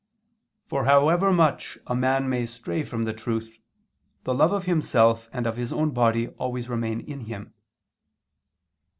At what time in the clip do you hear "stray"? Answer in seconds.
2.47-2.81